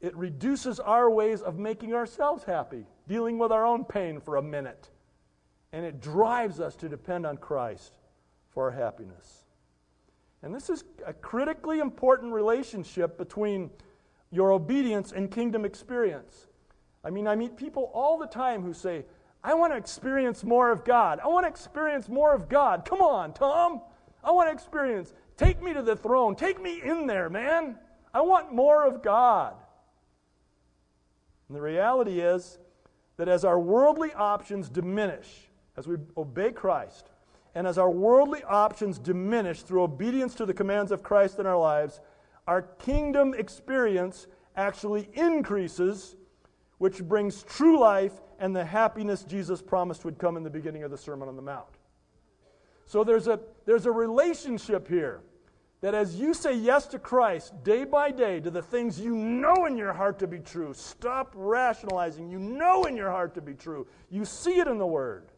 [0.00, 4.42] it reduces our ways of making ourselves happy, dealing with our own pain for a
[4.42, 4.90] minute
[5.72, 7.94] and it drives us to depend on Christ
[8.50, 9.44] for our happiness.
[10.42, 13.70] And this is a critically important relationship between
[14.30, 16.46] your obedience and kingdom experience.
[17.04, 19.04] I mean, I meet people all the time who say,
[19.42, 21.20] I want to experience more of God.
[21.22, 22.84] I want to experience more of God.
[22.84, 23.80] Come on, Tom.
[24.22, 25.14] I want to experience.
[25.36, 26.34] Take me to the throne.
[26.36, 27.76] Take me in there, man.
[28.12, 29.54] I want more of God.
[31.48, 32.58] And the reality is
[33.16, 37.10] that as our worldly options diminish, as we obey Christ,
[37.54, 41.58] and as our worldly options diminish through obedience to the commands of Christ in our
[41.58, 42.00] lives,
[42.46, 46.16] our kingdom experience actually increases,
[46.78, 50.90] which brings true life and the happiness Jesus promised would come in the beginning of
[50.90, 51.79] the Sermon on the Mount.
[52.90, 55.20] So there's a, there's a relationship here
[55.80, 59.66] that as you say yes to Christ day by day to the things you know
[59.66, 62.28] in your heart to be true, stop rationalizing.
[62.28, 63.86] You know in your heart to be true.
[64.10, 65.28] You see it in the Word.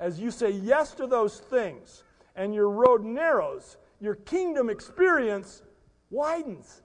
[0.00, 2.02] as you say yes to those things
[2.34, 5.62] and your road narrows, your kingdom experience
[6.10, 6.82] widens.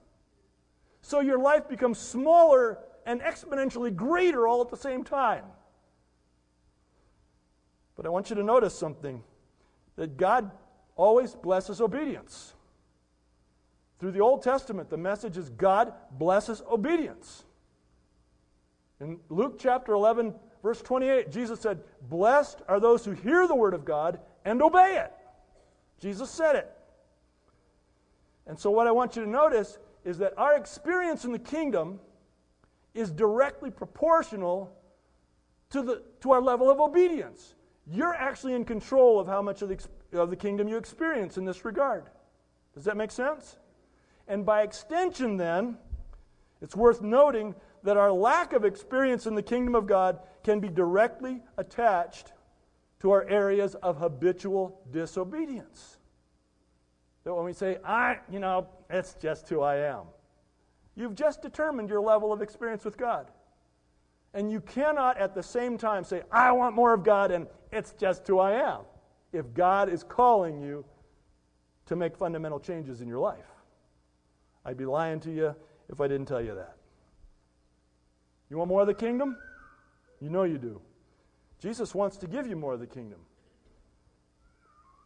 [1.02, 5.42] So your life becomes smaller and exponentially greater all at the same time.
[7.96, 9.20] But I want you to notice something
[9.96, 10.50] that God
[10.96, 12.54] always blesses obedience.
[13.98, 17.44] Through the Old Testament, the message is God blesses obedience.
[19.00, 23.74] In Luke chapter 11, verse 28, Jesus said, Blessed are those who hear the word
[23.74, 25.12] of God and obey it.
[26.00, 26.70] Jesus said it.
[28.46, 31.98] And so, what I want you to notice is that our experience in the kingdom
[32.92, 34.70] is directly proportional
[35.70, 37.53] to, the, to our level of obedience.
[37.86, 39.78] You're actually in control of how much of the,
[40.18, 42.04] of the kingdom you experience in this regard.
[42.74, 43.56] Does that make sense?
[44.26, 45.76] And by extension, then,
[46.62, 50.68] it's worth noting that our lack of experience in the kingdom of God can be
[50.68, 52.32] directly attached
[53.00, 55.98] to our areas of habitual disobedience.
[57.24, 60.04] That when we say, I, you know, it's just who I am,
[60.96, 63.30] you've just determined your level of experience with God.
[64.34, 67.92] And you cannot at the same time say, I want more of God and it's
[67.92, 68.80] just who I am.
[69.32, 70.84] If God is calling you
[71.86, 73.46] to make fundamental changes in your life,
[74.64, 75.54] I'd be lying to you
[75.88, 76.76] if I didn't tell you that.
[78.50, 79.36] You want more of the kingdom?
[80.20, 80.80] You know you do.
[81.60, 83.20] Jesus wants to give you more of the kingdom.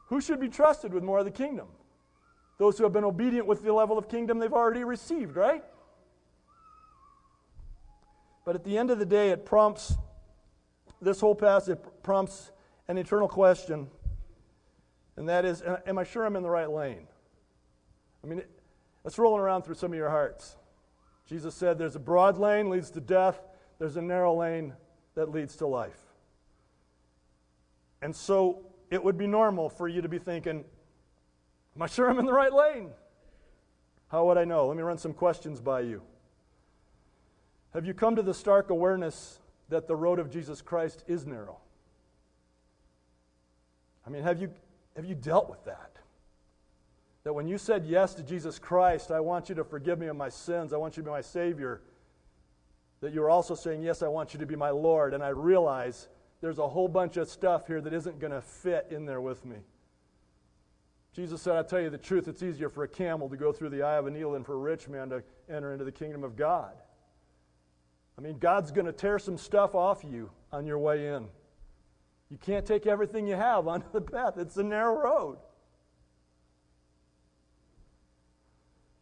[0.07, 1.69] Who should be trusted with more of the kingdom?
[2.59, 5.63] Those who have been obedient with the level of kingdom they've already received, right?
[8.49, 9.93] But at the end of the day, it prompts,
[11.03, 12.51] this whole passage prompts
[12.89, 13.89] an eternal question,
[15.19, 17.07] and that is Am I sure I'm in the right lane?
[18.25, 18.41] I mean,
[19.05, 20.57] that's rolling around through some of your hearts.
[21.27, 23.39] Jesus said there's a broad lane leads to death,
[23.79, 24.73] there's a narrow lane
[25.15, 26.01] that leads to life.
[28.01, 30.65] And so it would be normal for you to be thinking,
[31.77, 32.93] Am I sure I'm in the right lane?
[34.11, 34.69] How would I know?
[34.69, 36.01] Let me run some questions by you.
[37.75, 41.59] Have you come to the stark awareness that the road of Jesus Christ is narrow?
[44.07, 44.51] I mean, have you,
[44.97, 45.99] have you dealt with that?
[47.25, 50.17] That when you said yes to Jesus Christ, I want you to forgive me of
[50.17, 51.83] my sins, I want you to be my Savior,
[53.01, 56.09] that you're also saying, Yes, I want you to be my Lord, and I realize
[56.41, 59.45] there's a whole bunch of stuff here that isn't going to fit in there with
[59.45, 59.57] me.
[61.13, 63.71] Jesus said, I tell you the truth, it's easier for a camel to go through
[63.71, 66.23] the eye of a needle than for a rich man to enter into the kingdom
[66.23, 66.73] of God.
[68.19, 71.29] I mean, God's going to tear some stuff off you on your way in.
[72.31, 75.39] You can't take everything you have onto the path, it's a narrow road.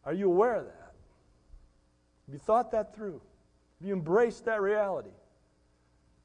[0.05, 0.93] Are you aware of that?
[2.27, 3.21] Have you thought that through?
[3.81, 5.11] Have you embraced that reality?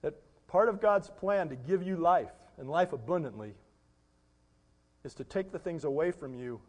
[0.04, 0.14] That
[0.48, 3.54] part of God's plan to give you life and life abundantly
[5.04, 6.62] is to take the things away from you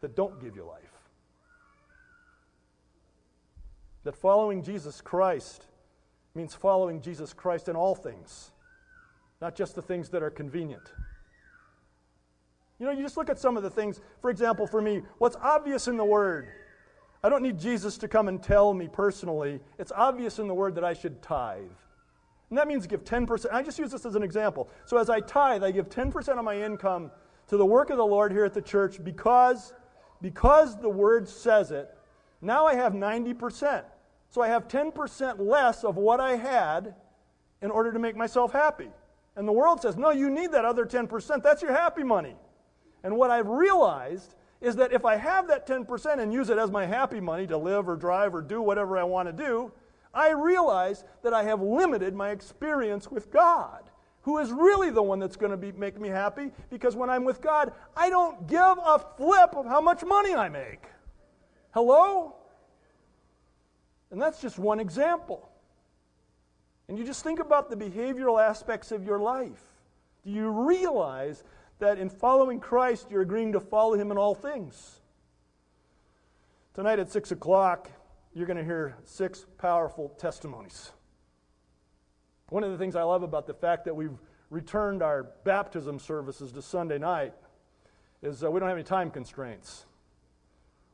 [0.00, 1.01] that don't give you life.
[4.04, 5.66] That following Jesus Christ
[6.34, 8.50] means following Jesus Christ in all things,
[9.40, 10.92] not just the things that are convenient.
[12.78, 15.36] You know, you just look at some of the things, for example, for me, what's
[15.36, 16.48] obvious in the Word.
[17.22, 19.60] I don't need Jesus to come and tell me personally.
[19.78, 21.62] It's obvious in the Word that I should tithe.
[22.50, 23.46] And that means give 10%.
[23.52, 24.68] I just use this as an example.
[24.84, 27.10] So as I tithe, I give 10% of my income
[27.48, 29.72] to the work of the Lord here at the church because,
[30.20, 31.88] because the word says it.
[32.40, 33.84] Now I have 90%.
[34.32, 36.94] So I have 10% less of what I had
[37.60, 38.88] in order to make myself happy.
[39.36, 41.42] And the world says, no, you need that other 10%.
[41.42, 42.34] That's your happy money.
[43.04, 46.70] And what I've realized is that if I have that 10% and use it as
[46.70, 49.70] my happy money to live or drive or do whatever I want to do,
[50.14, 53.82] I realize that I have limited my experience with God,
[54.22, 57.26] who is really the one that's going to be, make me happy, because when I'm
[57.26, 60.84] with God, I don't give a flip of how much money I make.
[61.74, 62.36] Hello?
[64.12, 65.50] And that's just one example.
[66.86, 69.62] And you just think about the behavioral aspects of your life.
[70.24, 71.42] Do you realize
[71.78, 75.00] that in following Christ, you're agreeing to follow him in all things?
[76.74, 77.90] Tonight at 6 o'clock,
[78.34, 80.92] you're going to hear six powerful testimonies.
[82.48, 84.18] One of the things I love about the fact that we've
[84.50, 87.32] returned our baptism services to Sunday night
[88.22, 89.86] is uh, we don't have any time constraints.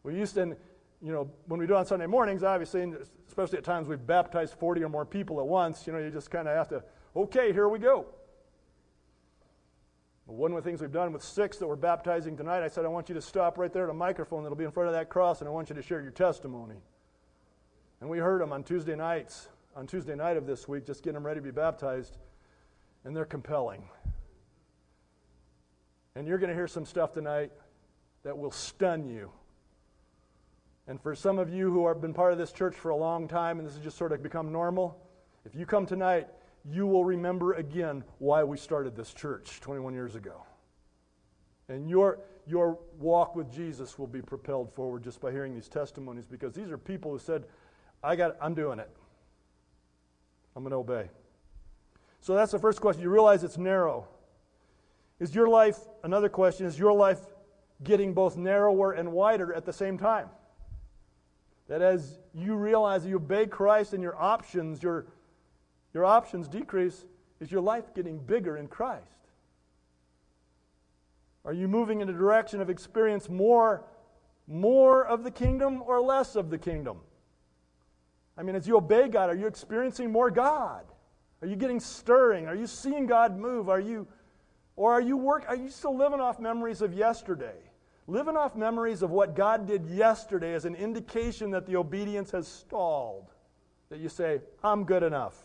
[0.03, 0.57] We used to,
[1.01, 2.93] you know, when we do on Sunday mornings, obviously,
[3.29, 6.31] especially at times we've baptized 40 or more people at once, you know, you just
[6.31, 6.83] kind of have to,
[7.15, 8.07] okay, here we go.
[10.27, 12.89] One of the things we've done with six that we're baptizing tonight, I said, I
[12.89, 15.09] want you to stop right there at a microphone that'll be in front of that
[15.09, 16.77] cross, and I want you to share your testimony.
[18.01, 21.15] And we heard them on Tuesday nights, on Tuesday night of this week, just getting
[21.15, 22.19] them ready to be baptized,
[23.05, 23.89] and they're compelling.
[26.15, 27.53] And you're going to hear some stuff tonight
[28.23, 29.31] that will stun you.
[30.89, 33.29] And for some of you who have been part of this church for a long
[33.29, 34.99] time and this has just sort of become normal,
[35.45, 36.29] if you come tonight,
[36.65, 40.43] you will remember again why we started this church 21 years ago.
[41.69, 46.25] And your, your walk with Jesus will be propelled forward just by hearing these testimonies
[46.25, 47.45] because these are people who said,
[48.03, 48.91] I got I'm doing it.
[50.57, 51.11] I'm going to obey.
[52.21, 53.03] So that's the first question.
[53.03, 54.09] You realize it's narrow.
[55.21, 57.21] Is your life, another question, is your life
[57.85, 60.29] getting both narrower and wider at the same time?
[61.69, 65.07] That as you realize that you obey Christ and your options, your,
[65.93, 67.05] your options decrease,
[67.41, 69.05] is your life getting bigger in Christ?
[71.45, 73.85] Are you moving in a direction of experience more,
[74.47, 76.99] more of the kingdom or less of the kingdom?
[78.37, 80.85] I mean, as you obey God, are you experiencing more God?
[81.43, 82.47] Are you getting stirring?
[82.47, 83.69] Are you seeing God move?
[83.69, 84.07] Are you,
[84.77, 85.45] or are you work?
[85.49, 87.68] Are you still living off memories of yesterday?
[88.09, 92.49] Living off memories of what God did yesterday is an indication that the obedience has
[92.49, 93.27] stalled.
[93.91, 95.37] That you say, I'm good enough.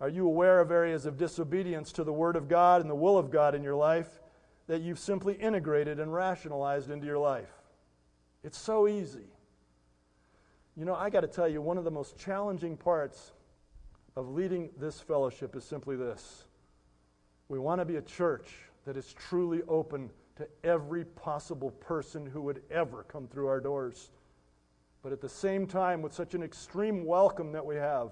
[0.00, 3.18] Are you aware of areas of disobedience to the Word of God and the will
[3.18, 4.08] of God in your life
[4.68, 7.52] that you've simply integrated and rationalized into your life?
[8.42, 9.28] It's so easy.
[10.76, 13.32] You know, I got to tell you, one of the most challenging parts
[14.16, 16.45] of leading this fellowship is simply this
[17.48, 18.50] we want to be a church
[18.84, 24.10] that is truly open to every possible person who would ever come through our doors.
[25.02, 28.10] But at the same time, with such an extreme welcome that we have,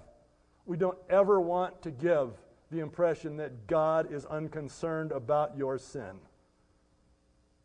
[0.65, 2.31] we don't ever want to give
[2.71, 6.19] the impression that God is unconcerned about your sin.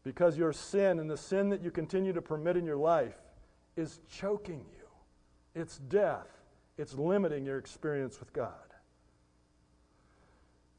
[0.03, 3.17] Because your sin and the sin that you continue to permit in your life
[3.77, 4.89] is choking you,
[5.55, 6.29] it's death,
[6.77, 8.70] it's limiting your experience with God.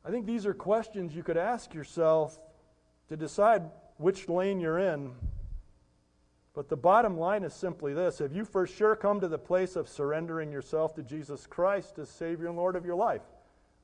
[0.03, 2.39] I think these are questions you could ask yourself
[3.09, 3.63] to decide
[3.97, 5.11] which lane you're in.
[6.53, 9.75] But the bottom line is simply this Have you for sure come to the place
[9.75, 13.21] of surrendering yourself to Jesus Christ as Savior and Lord of your life?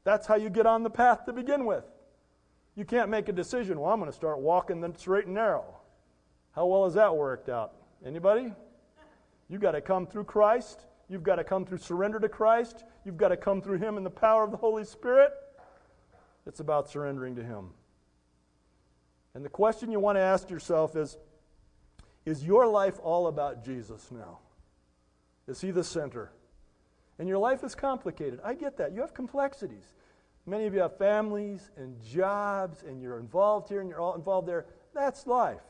[0.03, 1.85] That's how you get on the path to begin with.
[2.75, 5.65] You can't make a decision, well, I'm going to start walking the straight and narrow.
[6.51, 7.73] How well has that worked out?
[8.05, 8.53] Anybody?
[9.49, 10.85] You've got to come through Christ.
[11.09, 12.83] You've got to come through surrender to Christ.
[13.05, 15.31] You've got to come through Him in the power of the Holy Spirit.
[16.47, 17.71] It's about surrendering to Him.
[19.35, 21.17] And the question you want to ask yourself is
[22.25, 24.39] Is your life all about Jesus now?
[25.47, 26.31] Is He the center?
[27.19, 28.39] And your life is complicated.
[28.43, 28.93] I get that.
[28.93, 29.93] You have complexities.
[30.45, 34.47] Many of you have families and jobs, and you're involved here and you're all involved
[34.47, 34.65] there.
[34.93, 35.61] That's life.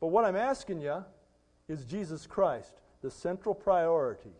[0.00, 1.04] But what I'm asking you
[1.68, 4.34] is Jesus Christ the central priority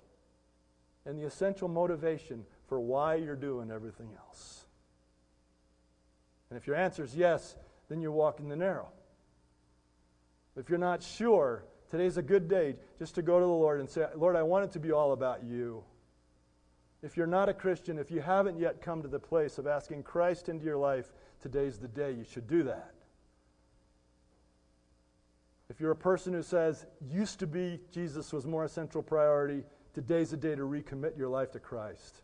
[1.04, 4.65] and the essential motivation for why you're doing everything else?
[6.50, 7.56] And if your answer is yes,
[7.88, 8.88] then you're walking the narrow.
[10.56, 13.88] If you're not sure, today's a good day just to go to the Lord and
[13.88, 15.84] say, Lord, I want it to be all about you.
[17.02, 20.02] If you're not a Christian, if you haven't yet come to the place of asking
[20.02, 22.94] Christ into your life, today's the day you should do that.
[25.68, 29.64] If you're a person who says, used to be Jesus was more a central priority,
[29.94, 32.22] today's the day to recommit your life to Christ.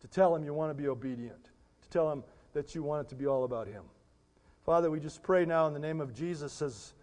[0.00, 1.50] To tell him you want to be obedient.
[1.82, 2.24] To tell him,
[2.56, 3.82] that you want it to be all about Him.
[4.64, 6.94] Father, we just pray now in the name of Jesus as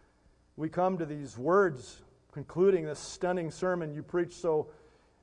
[0.57, 2.01] we come to these words
[2.31, 4.67] concluding this stunning sermon you preached so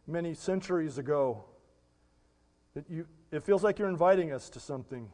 [0.07, 1.43] many centuries ago
[2.75, 5.09] that you, it feels like you're inviting us to something.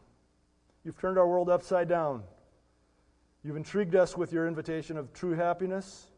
[0.84, 2.22] You've turned our world upside down.
[3.42, 6.08] You've intrigued us with your invitation of true happiness,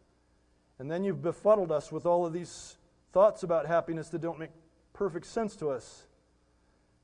[0.81, 2.77] and then you've befuddled us with all of these
[3.13, 4.51] thoughts about happiness that don't make
[4.93, 6.03] perfect sense to us.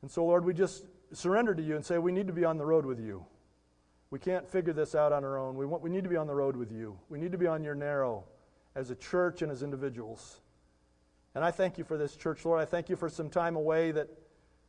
[0.02, 0.84] And so, Lord, we just
[1.16, 3.24] surrender to you and say, We need to be on the road with you.
[4.10, 5.56] We can't figure this out on our own.
[5.56, 6.96] We, want, we need to be on the road with you.
[7.08, 8.24] We need to be on your narrow
[8.76, 10.40] as a church and as individuals.
[11.34, 12.60] And I thank you for this church, Lord.
[12.60, 14.08] I thank you for some time away that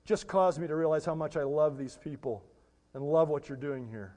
[0.04, 2.44] just caused me to realize how much I love these people
[2.94, 4.16] and love what you're doing here.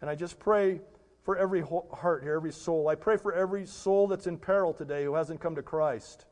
[0.00, 0.80] And I just pray
[1.24, 2.88] for every heart here, every soul.
[2.88, 6.26] I pray for every soul that's in peril today who hasn't come to Christ.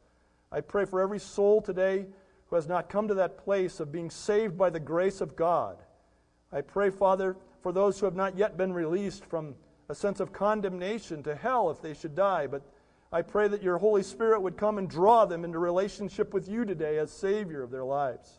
[0.53, 2.07] I pray for every soul today
[2.55, 5.77] who has not come to that place of being saved by the grace of God.
[6.53, 9.57] I pray, Father, for those who have not yet been released from
[9.89, 12.63] a sense of condemnation to hell if they should die, but
[13.11, 16.65] I pray that your Holy Spirit would come and draw them into relationship with you
[16.65, 18.39] today as Savior of their lives.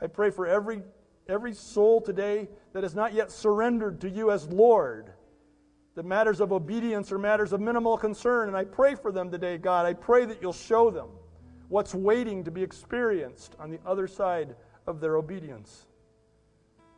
[0.00, 0.80] I pray for every,
[1.28, 5.12] every soul today that has not yet surrendered to you as Lord,
[5.94, 9.58] that matters of obedience are matters of minimal concern, and I pray for them today,
[9.58, 9.84] God.
[9.84, 11.10] I pray that you'll show them
[11.70, 14.56] what's waiting to be experienced on the other side
[14.86, 15.86] of their obedience.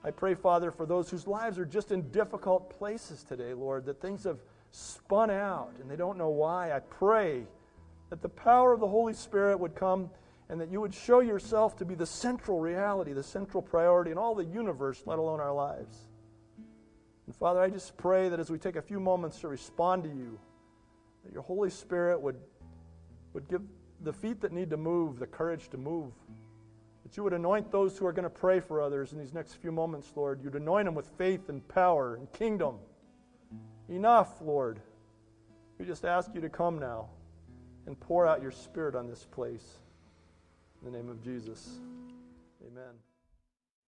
[0.02, 4.00] I pray, Father, for those whose lives are just in difficult places today, Lord, that
[4.00, 4.38] things have
[4.70, 6.72] spun out and they don't know why.
[6.72, 7.44] I pray
[8.08, 10.10] that the power of the Holy Spirit would come
[10.48, 14.18] and that you would show yourself to be the central reality, the central priority in
[14.18, 16.08] all the universe, let alone our lives.
[17.26, 20.08] And Father, I just pray that as we take a few moments to respond to
[20.08, 20.40] you,
[21.24, 22.36] that your Holy Spirit would,
[23.34, 23.62] would give
[24.02, 26.12] the feet that need to move the courage to move.
[27.04, 29.54] That you would anoint those who are going to pray for others in these next
[29.54, 30.40] few moments, Lord.
[30.42, 32.76] You'd anoint them with faith and power and kingdom.
[33.88, 34.80] Enough, Lord.
[35.78, 37.08] We just ask you to come now
[37.86, 39.78] and pour out your Spirit on this place.
[40.80, 41.80] In the name of Jesus.
[42.66, 43.11] Amen.